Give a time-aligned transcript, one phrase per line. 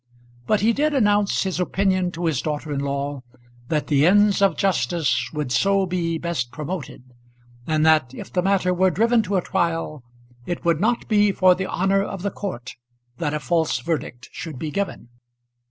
[0.47, 3.21] But he did announce his opinion to his daughter in law
[3.67, 7.03] that the ends of justice would so be best promoted,
[7.67, 10.03] and that if the matter were driven to a trial
[10.47, 12.77] it would not be for the honour of the court
[13.19, 15.09] that a false verdict should be given.